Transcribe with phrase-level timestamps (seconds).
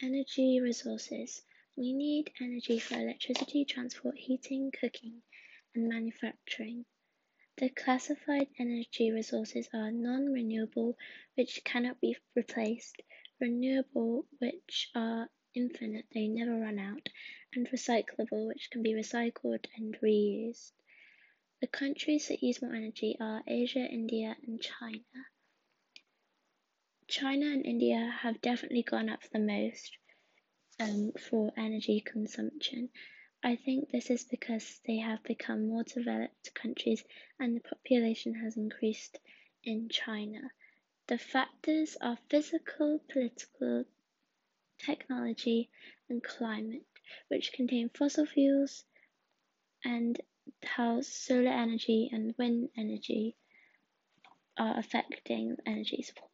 [0.00, 1.42] Energy resources.
[1.74, 5.22] We need energy for electricity, transport, heating, cooking,
[5.74, 6.84] and manufacturing.
[7.56, 10.96] The classified energy resources are non-renewable,
[11.34, 13.02] which cannot be replaced,
[13.40, 17.08] renewable, which are infinite, they never run out,
[17.54, 20.70] and recyclable, which can be recycled and reused.
[21.60, 25.02] The countries that use more energy are Asia, India, and China.
[27.20, 29.98] China and India have definitely gone up the most
[30.78, 32.90] um, for energy consumption.
[33.42, 37.02] I think this is because they have become more developed countries
[37.40, 39.18] and the population has increased
[39.64, 40.52] in China.
[41.08, 43.84] The factors are physical, political,
[44.78, 45.70] technology,
[46.08, 46.86] and climate,
[47.26, 48.84] which contain fossil fuels
[49.84, 50.20] and
[50.62, 53.34] how solar energy and wind energy
[54.56, 56.28] are affecting energy supply.